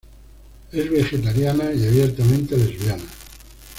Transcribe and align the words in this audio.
Es 0.71 0.89
vegetariana 0.89 1.71
y 1.73 1.85
abiertamente 1.85 2.57
lesbiana. 2.57 3.03